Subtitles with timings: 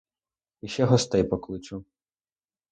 [0.61, 1.85] І ще гостей покличу.